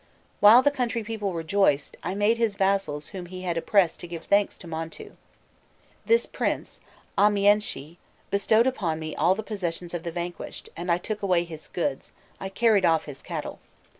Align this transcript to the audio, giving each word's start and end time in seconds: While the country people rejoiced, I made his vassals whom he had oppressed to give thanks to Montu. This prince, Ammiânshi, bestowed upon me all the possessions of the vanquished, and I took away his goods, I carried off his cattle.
While 0.39 0.63
the 0.63 0.71
country 0.71 1.03
people 1.03 1.31
rejoiced, 1.31 1.95
I 2.01 2.15
made 2.15 2.39
his 2.39 2.55
vassals 2.55 3.09
whom 3.09 3.27
he 3.27 3.43
had 3.43 3.55
oppressed 3.55 3.99
to 3.99 4.07
give 4.07 4.23
thanks 4.25 4.57
to 4.57 4.67
Montu. 4.67 5.11
This 6.07 6.25
prince, 6.25 6.79
Ammiânshi, 7.19 7.97
bestowed 8.31 8.65
upon 8.65 8.97
me 8.97 9.15
all 9.15 9.35
the 9.35 9.43
possessions 9.43 9.93
of 9.93 10.01
the 10.01 10.11
vanquished, 10.11 10.69
and 10.75 10.91
I 10.91 10.97
took 10.97 11.21
away 11.21 11.43
his 11.43 11.67
goods, 11.67 12.13
I 12.39 12.49
carried 12.49 12.83
off 12.83 13.05
his 13.05 13.21
cattle. 13.21 13.59